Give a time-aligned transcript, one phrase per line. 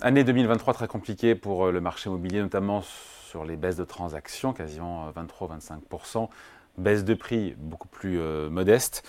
[0.00, 5.10] Année 2023 très compliquée pour le marché immobilier, notamment sur les baisses de transactions, quasiment
[5.10, 6.28] 23-25%,
[6.76, 9.04] baisse de prix beaucoup plus modeste.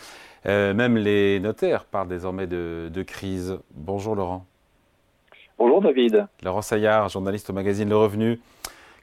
[0.45, 3.59] même les notaires parlent désormais de, de crise.
[3.75, 4.47] Bonjour Laurent.
[5.59, 6.25] Bonjour David.
[6.41, 8.41] Laurent Saillard, journaliste au magazine Le Revenu.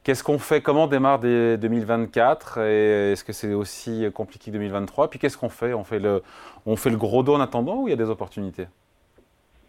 [0.03, 0.63] Qu'est-ce qu'on fait?
[0.63, 5.73] Comment démarre 2024 Et est-ce que c'est aussi compliqué que 2023 Puis qu'est-ce qu'on fait?
[5.73, 6.25] On fait, le,
[6.65, 8.67] on fait le gros dos en attendant ou il y a des opportunités?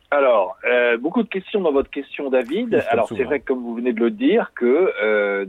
[0.09, 2.81] Alors, euh, beaucoup de questions dans votre question, David.
[2.89, 5.45] Alors, c'est vrai, comme vous venez de le dire, que euh,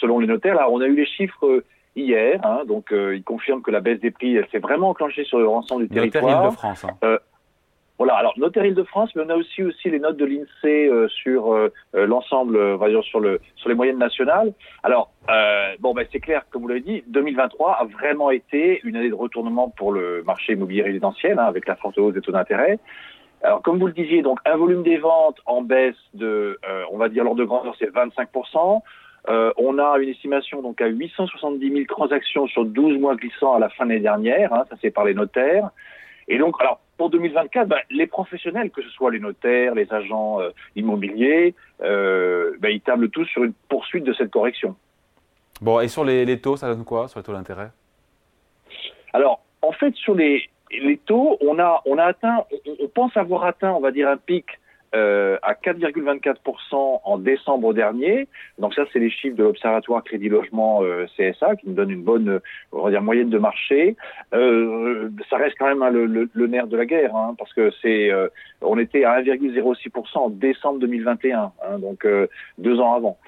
[0.00, 1.62] selon les notaires, là, on a eu les chiffres
[1.94, 5.24] hier, hein, donc euh, ils confirment que la baisse des prix, elle s'est vraiment enclenchée
[5.24, 6.50] sur l'ensemble du territoire.
[6.50, 6.86] de France.
[7.02, 7.18] Hein.
[7.98, 11.52] Voilà, alors notaire Île-de-France, mais on a aussi aussi les notes de l'INSEE euh, sur
[11.52, 14.52] euh, euh, l'ensemble, on va dire sur le sur les moyennes nationales.
[14.84, 15.10] Alors
[15.80, 19.14] bon, ben c'est clair, comme vous l'avez dit, 2023 a vraiment été une année de
[19.14, 22.78] retournement pour le marché immobilier résidentiel, hein, avec la forte hausse des taux d'intérêt.
[23.42, 26.58] Alors comme vous le disiez, donc un volume des ventes en baisse de,
[26.90, 28.80] on va dire l'ordre de grandeur, c'est 25%
[29.58, 33.68] on a une estimation donc à 870 000 transactions sur 12 mois glissants à la
[33.68, 35.70] fin de l'année dernière, hein, ça c'est par les notaires.
[36.28, 40.40] Et donc, alors, pour 2024, ben, les professionnels, que ce soit les notaires, les agents
[40.40, 44.76] euh, immobiliers, euh, ben, ils tablent tous sur une poursuite de cette correction.
[45.62, 47.08] Bon, et sur les, taux, ça donne quoi?
[47.08, 47.70] Sur les taux d'intérêt?
[49.14, 52.44] Alors, en fait, sur les, les taux, on a, on a atteint,
[52.80, 54.46] on, pense avoir atteint, on va dire, un pic
[54.94, 58.26] euh, à 4,24% en décembre dernier.
[58.58, 62.02] Donc ça, c'est les chiffres de l'Observatoire Crédit Logement euh, CSA qui nous donne une
[62.02, 62.40] bonne,
[62.72, 63.96] on va dire, moyenne de marché.
[64.32, 64.77] Euh,
[65.48, 68.28] reste quand même hein, le, nerf de la guerre, hein, parce que c'est, euh,
[68.62, 72.06] on était à 1,06% en décembre 2021, hein, donc
[72.58, 73.18] deux ans avant.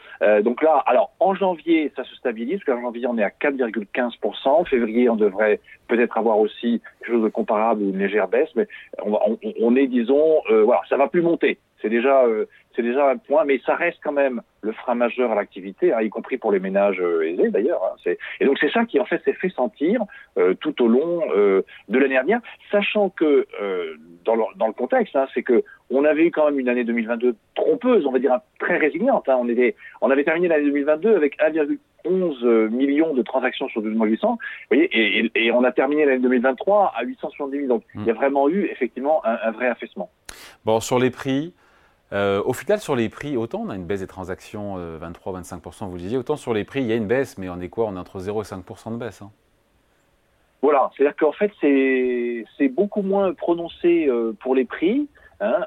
[0.43, 4.49] donc là, alors en janvier, ça se stabilise, parce qu'en janvier, on est à 4,15%.
[4.49, 8.51] En février, on devrait peut-être avoir aussi quelque chose de comparable ou une légère baisse,
[8.55, 8.67] mais
[9.05, 11.59] on, on, on est, disons, voilà, ça va plus monter.
[11.81, 12.47] C'est déjà, euh,
[12.79, 16.09] déjà un point, mais ça reste quand même le frein majeur à l'activité, hein, y
[16.09, 17.83] compris pour les ménages euh, aisés d'ailleurs.
[17.85, 20.03] Hein, et donc c'est ça qui en fait s'est fait sentir
[20.39, 22.41] euh, tout au long de l'année dernière,
[22.71, 23.47] sachant que
[24.25, 26.85] dans le, dans, le, contexte, hein, c'est que on avait eu quand même une année
[26.85, 29.29] 2022 trompeuse, on va dire très résiliente.
[29.29, 34.07] On, était, on avait terminé l'année 2022 avec 1,11 million de transactions sur 12 mois
[34.07, 34.39] 800, vous
[34.71, 37.69] voyez, et, on a terminé l'année 2023 à 870 000.
[37.69, 40.11] Donc il y a vraiment eu effectivement un vrai affaissement.
[40.65, 41.55] Bon, sur les prix,
[42.13, 45.87] euh, au final, sur les prix, autant on a une baisse des transactions, 23-25%, euh,
[45.87, 47.69] vous le disiez, autant sur les prix, il y a une baisse, mais on est
[47.69, 47.87] quoi?
[47.87, 49.23] On est entre 0 et 5% de baisse.
[49.23, 49.31] Hein.
[50.63, 55.09] Voilà, c'est-à-dire qu'en fait, c'est beaucoup moins prononcé euh, pour les prix.
[55.43, 55.65] Hein,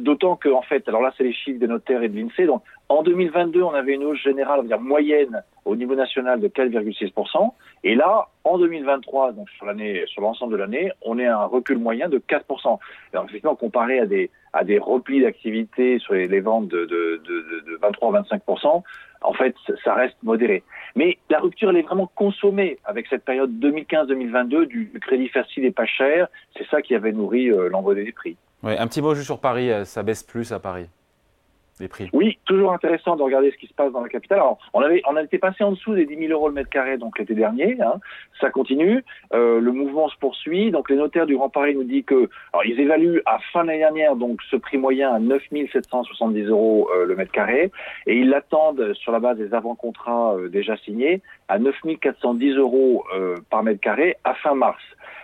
[0.00, 2.44] d'autant que, en fait, alors là, c'est les chiffres des notaires et de l'INSEE.
[2.44, 6.40] Donc, en 2022, on avait une hausse générale, on va dire moyenne, au niveau national
[6.40, 7.52] de 4,6%.
[7.84, 11.44] Et là, en 2023, donc sur l'année, sur l'ensemble de l'année, on est à un
[11.44, 12.78] recul moyen de 4%.
[13.12, 17.64] Alors, effectivement, comparé à des, à des replis d'activité sur les, ventes de, de, de,
[17.70, 18.82] de 23-25%,
[19.22, 19.54] en fait,
[19.84, 20.62] ça reste modéré.
[20.94, 25.72] Mais la rupture, elle est vraiment consommée avec cette période 2015-2022 du crédit facile et
[25.72, 26.28] pas cher.
[26.56, 28.36] C'est ça qui avait nourri euh, l'envoi des prix.
[28.62, 30.86] Ouais, un petit mot juste sur Paris, euh, ça baisse plus à Paris
[32.12, 34.38] Oui, toujours intéressant de regarder ce qui se passe dans la capitale.
[34.38, 36.96] Alors, on avait, on été passé en dessous des 10 000 euros le mètre carré
[36.96, 37.76] donc l'été dernier.
[37.82, 38.00] Hein.
[38.40, 39.04] Ça continue.
[39.34, 40.70] Euh, le mouvement se poursuit.
[40.70, 43.68] Donc, les notaires du Grand Paris nous disent que, alors, ils évaluent à fin de
[43.68, 45.42] l'année dernière donc ce prix moyen à 9
[45.72, 47.70] 770 euros euh, le mètre carré,
[48.06, 53.04] et ils l'attendent sur la base des avant-contrats euh, déjà signés à 9 410 euros
[53.14, 54.82] euh, par mètre carré à fin mars.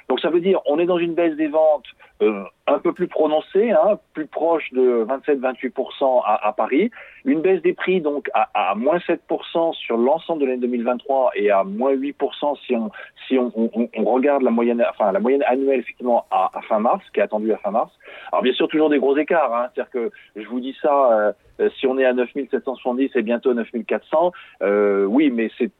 [0.08, 1.86] Donc ça veut dire on est dans une baisse des ventes
[2.22, 6.90] euh, un peu plus prononcée, hein, plus proche de 27-28% à, à, Paris,
[7.24, 11.50] une baisse des prix donc à, à moins 7% sur l'ensemble de l'année 2023 et
[11.50, 12.90] à moins 8% si on
[13.26, 16.78] si on, on, on, regarde la moyenne enfin la moyenne annuelle effectivement à, à, fin
[16.78, 17.90] mars, qui est attendue à fin mars.
[18.30, 21.70] Alors bien sûr toujours des gros écarts, hein, c'est-à-dire que je vous dis ça, euh,
[21.78, 25.70] si on est à 9770 et bientôt 9400, euh, oui mais c'est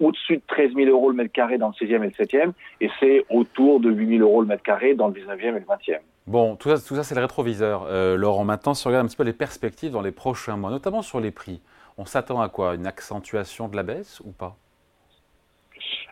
[0.00, 2.90] au-dessus de 13 000 euros le mètre carré dans le 6e et le 7e, et
[3.00, 5.98] c'est autour de 8 000 euros le mètre carré dans le 19e et le 20e.
[6.26, 7.86] Bon, tout ça, tout ça c'est le rétroviseur.
[7.88, 10.70] Euh, Laurent, maintenant, si on regarde un petit peu les perspectives dans les prochains mois,
[10.70, 11.60] notamment sur les prix,
[11.98, 12.74] on s'attend à quoi?
[12.74, 14.56] Une accentuation de la baisse ou pas?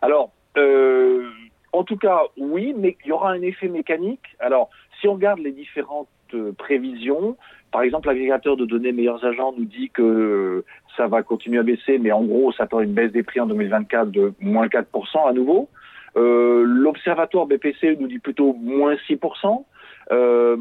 [0.01, 1.31] Alors, euh,
[1.73, 4.37] en tout cas, oui, mais il y aura un effet mécanique.
[4.39, 4.71] Alors,
[5.01, 7.37] si on regarde les différentes euh, prévisions,
[7.75, 10.65] par exemple, l'agrégateur de données Meilleurs Agents nous dit que
[10.97, 13.47] ça va continuer à baisser, mais en gros, ça attend une baisse des prix en
[13.47, 15.69] 2024 de moins 4% à nouveau.
[16.17, 19.65] Euh, L'Observatoire BPC nous dit plutôt moins 6%.
[20.13, 20.57] Euh,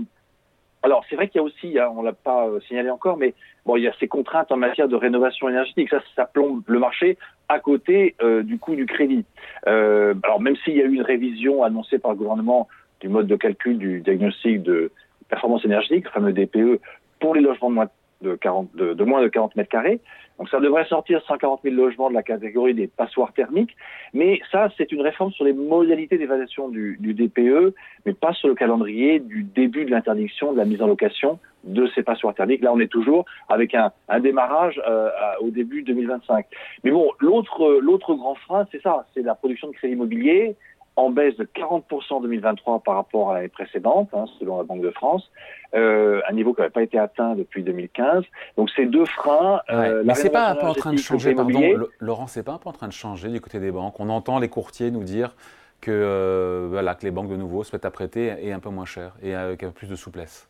[0.82, 3.34] alors, c'est vrai qu'il y a aussi, hein, on l'a pas euh, signalé encore, mais
[3.66, 5.90] bon, il y a ces contraintes en matière de rénovation énergétique.
[5.90, 7.18] Ça, ça plombe le marché
[7.48, 9.24] à côté euh, du coût du crédit.
[9.68, 12.68] Euh, alors, même s'il y a eu une révision annoncée par le gouvernement
[13.00, 14.92] du mode de calcul du diagnostic de
[15.34, 16.80] performance énergétique, le fameux DPE,
[17.20, 17.90] pour les logements de moins
[18.22, 20.00] de, 40, de, moins de 40 mètres carrés.
[20.38, 23.76] Donc ça devrait sortir 140 000 logements de la catégorie des passoires thermiques.
[24.14, 27.74] Mais ça, c'est une réforme sur les modalités d'évaluation du, DPE,
[28.06, 31.88] mais pas sur le calendrier du début de l'interdiction de la mise en location de
[31.96, 32.62] ces passoires thermiques.
[32.62, 35.10] Là, on est toujours avec un, un démarrage euh,
[35.42, 36.46] au début 2025.
[36.84, 40.56] Mais bon, l'autre l'autre grand frein, c'est ça, c'est la production de crédit immobilier
[40.96, 44.82] en baisse de 40% en 2023 par rapport à l'année précédente, hein, selon la Banque
[44.82, 45.32] de France,
[45.74, 48.24] euh, un niveau qui n'avait pas été atteint depuis 2015.
[48.58, 49.62] Donc ces deux freins.
[49.70, 51.62] Euh, mais c'est pas un peu en train de changer, pardon,
[52.00, 54.00] Laurent, c'est pas un peu en train de changer du côté des banques.
[54.00, 55.36] On entend les courtiers nous dire
[55.82, 58.70] que euh, voilà que les banques de nouveau se mettent à prêter et un peu
[58.70, 60.48] moins cher et avec un peu plus de souplesse.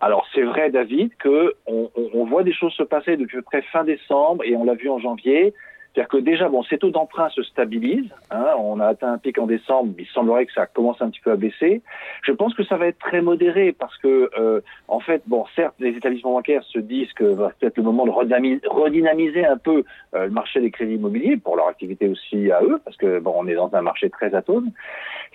[0.00, 3.82] Alors c'est vrai, David, que on, on, voit des choses se passer depuis près fin
[3.84, 5.54] décembre et on l'a vu en janvier.
[5.98, 8.14] C'est-à-dire que déjà, bon, ces taux d'emprunt se stabilisent.
[8.30, 11.18] Hein, on a atteint un pic en décembre, il semblerait que ça commence un petit
[11.18, 11.82] peu à baisser.
[12.22, 15.74] Je pense que ça va être très modéré parce que, euh, en fait, bon, certes,
[15.80, 19.82] les établissements bancaires se disent que va peut-être le moment de redynamiser un peu
[20.14, 23.34] euh, le marché des crédits immobiliers pour leur activité aussi à eux, parce que bon,
[23.34, 24.70] on est dans un marché très atone.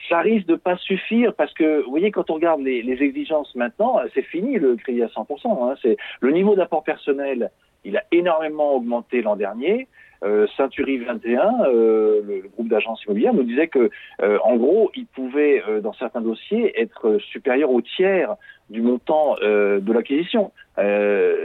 [0.07, 3.53] Ça risque de pas suffire parce que, vous voyez, quand on regarde les, les exigences
[3.55, 5.71] maintenant, c'est fini le crédit à 100%.
[5.71, 7.51] Hein, c'est le niveau d'apport personnel,
[7.83, 9.89] il a énormément augmenté l'an dernier.
[10.23, 13.89] Euh, Century 21, euh, le, groupe d'agences immobilières, nous disait que,
[14.21, 18.35] euh, en gros, il pouvait, dans certains dossiers, être supérieur au tiers
[18.69, 20.51] du montant de l'acquisition.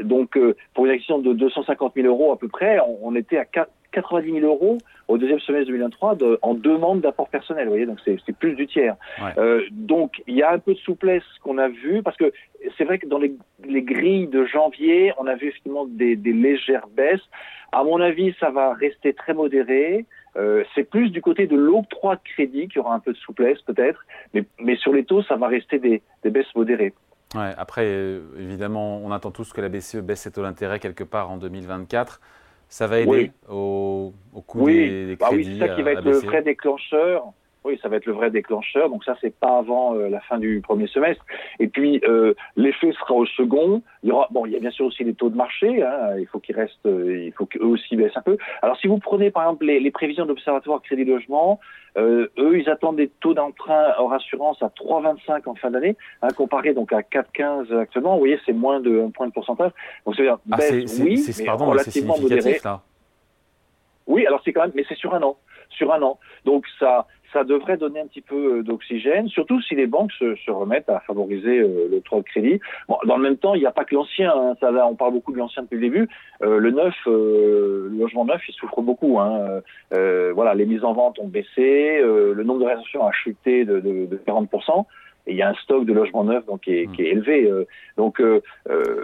[0.04, 0.38] donc,
[0.74, 3.44] pour une acquisition de 250 000 euros à peu près, on, était à
[4.02, 4.78] 90 000 euros
[5.08, 7.64] au deuxième semestre 2023 de, en demande d'apport personnel.
[7.64, 8.96] Vous voyez, donc c'est plus du tiers.
[9.70, 12.32] donc il y a un peu de souplesse qu'on a vu parce que
[12.76, 13.32] c'est vrai que dans les,
[13.66, 17.26] les, grilles de janvier, on a vu effectivement des, des légères baisses.
[17.72, 20.06] À mon avis, ça va rester très modéré.
[20.36, 23.60] Euh, c'est plus du côté de l'octroi de crédit qui aura un peu de souplesse
[23.62, 24.04] peut-être,
[24.34, 26.94] mais, mais, sur les taux, ça va rester des, des baisses modérées.
[27.34, 31.04] Ouais, après, euh, évidemment, on attend tous que la BCE baisse ses taux d'intérêt quelque
[31.04, 32.20] part en 2024.
[32.68, 35.18] Ça va aider au, au, coût des, des, crédits.
[35.18, 37.32] Bah oui, c'est ça qui va être le vrai déclencheur.
[37.64, 38.88] Oui, ça va être le vrai déclencheur.
[38.88, 41.24] Donc ça, c'est pas avant euh, la fin du premier semestre.
[41.58, 43.82] Et puis euh, l'effet sera au second.
[44.02, 45.82] Il y aura, bon, il y a bien sûr aussi les taux de marché.
[45.82, 46.16] Hein.
[46.18, 48.38] Il faut qu'ils restent, euh, il faut qu'eux aussi baissent un peu.
[48.62, 51.60] Alors si vous prenez par exemple les, les prévisions d'observatoire Crédit Logement,
[51.96, 56.72] eux, ils attendent des taux d'emprunt hors assurance à 3,25 en fin d'année, hein, comparé
[56.72, 58.12] donc à 4,15 actuellement.
[58.12, 59.72] Vous voyez, c'est moins de un point de pourcentage.
[60.06, 62.60] Donc c'est ah, baisse, oui, mais relativement modéré.
[64.08, 65.36] Oui, alors c'est quand même, mais c'est sur un an,
[65.70, 66.18] sur un an.
[66.44, 70.34] Donc ça, ça devrait donner un petit peu euh, d'oxygène, surtout si les banques se,
[70.36, 72.60] se remettent à favoriser euh, le trop de crédit.
[72.88, 74.32] Bon, dans le même temps, il n'y a pas que l'ancien.
[74.34, 76.08] Hein, ça on parle beaucoup de l'ancien depuis le début.
[76.42, 79.18] Euh, le neuf, euh, le logement neuf, il souffre beaucoup.
[79.18, 79.60] Hein.
[79.92, 83.80] Euh, voilà, les mises en vente ont baissé, le nombre de réservations a chuté de,
[83.80, 84.48] de, de 40
[85.26, 86.92] et il y a un stock de logements neufs donc qui est, mmh.
[86.92, 87.52] qui est élevé.
[87.96, 88.22] donc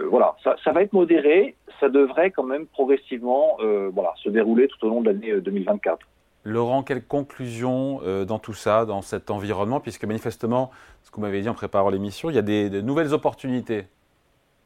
[0.09, 1.55] voilà, ça, ça, va être modéré.
[1.79, 3.57] Ça devrait quand même progressivement
[3.93, 5.99] voilà se dérouler tout au long de l'année 2024.
[6.45, 10.69] Laurent, quelle conclusion euh, dans tout ça, dans cet environnement, puisque manifestement,
[11.01, 13.87] ce que vous m'avez dit en préparant l'émission, il y a des, de nouvelles opportunités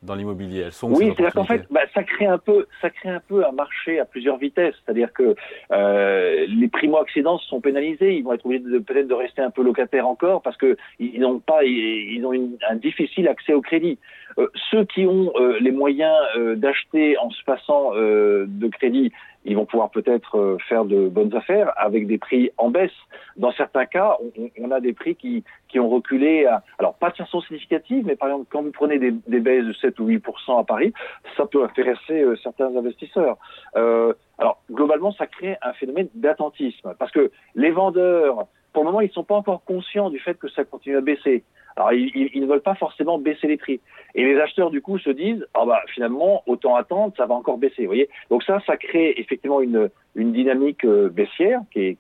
[0.02, 0.62] dans l'immobilier.
[0.62, 3.46] Elles sont oui, c'est-à-dire qu'en fait, bah, ça crée un peu, ça crée un peu
[3.46, 4.76] un marché à plusieurs vitesses.
[4.84, 5.36] C'est-à-dire que
[5.72, 9.64] euh, les primo-accédants sont pénalisés, ils vont être obligés de, peut-être de rester un peu
[9.64, 14.00] locataires encore parce que ils n'ont pas, ils, ont une, un difficile accès au crédit.
[14.38, 16.16] Euh, ceux qui ont euh, les moyens
[16.56, 19.12] d'acheter en se passant de crédit
[19.50, 22.92] ils vont pouvoir peut-être euh, faire de bonnes affaires avec des prix en baisse.
[23.36, 24.18] Dans certains cas,
[24.60, 26.46] on, a des prix qui, qui ont reculé,
[26.78, 29.74] alors pas de façon significative, mais par exemple, quand vous prenez des, des baisses de
[29.74, 30.94] 7 ou 8% à Paris,
[31.36, 33.38] ça peut intéresser euh, certains investisseurs.
[33.76, 38.46] Euh, alors, globalement, ça crée un phénomène d'attentisme, parce que les vendeurs,
[38.80, 41.02] pour le moment, ils ne sont pas encore conscients du fait que ça continue à
[41.02, 41.44] baisser.
[41.76, 43.82] Alors, ils, ne veulent pas forcément baisser les prix.
[44.16, 47.58] Et les acheteurs, du coup, se disent, ah bah, finalement, autant attendre, ça va encore
[47.58, 47.82] baisser.
[47.82, 51.98] Vous voyez Donc ça, ça crée effectivement une, dynamique euh, baissière qui,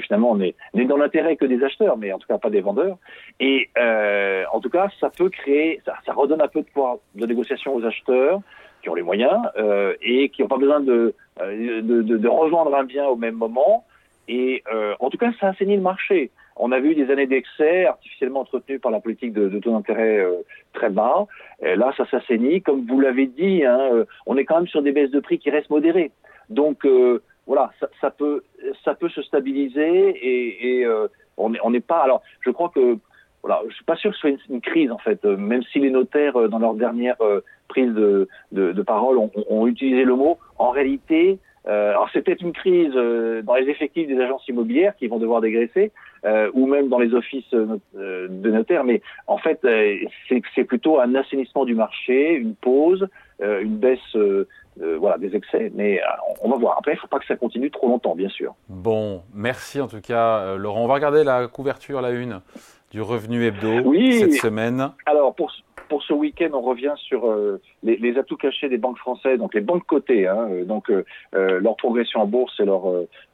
[0.00, 2.98] finalement n'est dans l'intérêt que des acheteurs, mais en tout cas pas des vendeurs.
[3.38, 7.24] Et euh, en tout cas, ça peut créer, ça, redonne un peu de pouvoir de
[7.24, 8.40] négociation aux acheteurs
[8.82, 12.82] qui ont les moyens euh, et qui n'ont pas besoin de, de, de, revendre un
[12.82, 13.84] bien au même moment.
[14.32, 16.30] Et euh, en tout cas, ça assainit le marché.
[16.54, 20.36] On a vu des années d'excès artificiellement entretenues par la politique de, taux d'intérêt euh,
[20.72, 21.26] très bas.
[21.60, 22.62] Et là, ça s'assainit.
[22.62, 25.40] Comme vous l'avez dit, hein, euh, on est quand même sur des baisses de prix
[25.40, 26.12] qui restent modérées.
[26.48, 28.44] Donc euh, voilà, ça, peut
[28.84, 30.86] ça peut se stabiliser et, et
[31.36, 32.04] on n'est on pas.
[32.04, 32.98] Alors, je crois que
[33.42, 35.90] voilà, je suis pas sûr que ce soit une, crise en fait, même si les
[35.90, 37.16] notaires dans leur dernière
[37.68, 40.38] prise de, de, de parole ont, ont, utilisé le mot.
[40.58, 41.38] En réalité,
[41.70, 45.92] alors c'était une crise dans les effectifs des agences immobilières qui vont devoir dégraisser,
[46.52, 49.60] ou même dans les offices de notaires, mais en fait
[50.54, 53.08] c'est plutôt un assainissement du marché, une pause,
[53.40, 54.16] une baisse
[54.76, 56.00] voilà, des excès, mais
[56.42, 56.76] on va voir.
[56.78, 58.54] Après, il ne faut pas que ça continue trop longtemps, bien sûr.
[58.68, 60.82] Bon, merci en tout cas, Laurent.
[60.82, 62.40] On va regarder la couverture, la une
[62.90, 64.18] du revenu hebdo oui.
[64.18, 64.90] cette semaine.
[65.06, 65.52] Alors, pour,
[65.90, 69.54] pour ce week-end, on revient sur euh, les, les, atouts cachés des banques françaises, donc
[69.54, 72.84] les banques cotées, hein, euh, donc euh, leur progression en bourse et leur,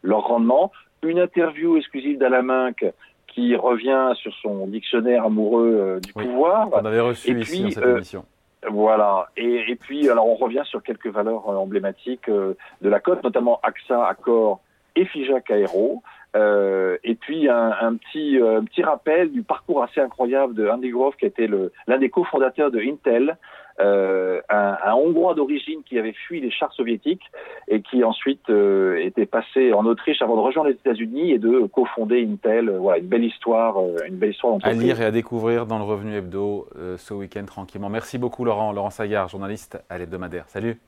[0.03, 0.73] leur rendement.
[1.03, 2.85] Une interview exclusive d'Alain Minck
[3.29, 6.71] qui revient sur son dictionnaire amoureux du pouvoir.
[6.73, 8.25] On avait reçu et ici puis, dans cette émission.
[8.69, 9.29] Voilà.
[9.37, 14.07] Et, et, puis, alors, on revient sur quelques valeurs emblématiques de la cote, notamment AXA,
[14.07, 14.61] Accor
[14.97, 16.03] et Fijac Aero.
[16.37, 20.91] Euh, et puis un, un petit, euh, petit rappel du parcours assez incroyable de Andy
[20.91, 21.49] Grove, qui était
[21.87, 23.39] l'un des cofondateurs de Intel,
[23.81, 27.25] euh, un, un, Hongrois d'origine qui avait fui les chars soviétiques
[27.69, 31.67] et qui ensuite euh, était passé en Autriche avant de rejoindre les États-Unis et de
[31.67, 32.71] cofonder Intel.
[32.71, 33.77] voilà, une belle histoire,
[34.07, 34.59] une belle histoire.
[34.63, 37.91] À lire et à découvrir dans le Revenu Hebdo ce week-end tranquillement.
[37.91, 40.45] Merci beaucoup Laurent, Laurent Sagard, journaliste à l'hebdomadaire.
[40.49, 40.79] Salut.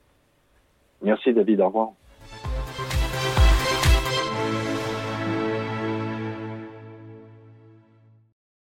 [1.02, 1.88] Merci David, au revoir.